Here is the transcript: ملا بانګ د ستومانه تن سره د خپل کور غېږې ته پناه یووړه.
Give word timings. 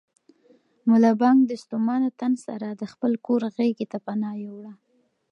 ملا 0.89 1.11
بانګ 1.21 1.39
د 1.47 1.51
ستومانه 1.63 2.09
تن 2.19 2.33
سره 2.45 2.67
د 2.81 2.83
خپل 2.91 3.11
کور 3.25 3.41
غېږې 3.55 3.85
ته 3.91 3.97
پناه 4.05 4.35
یووړه. 4.43 4.73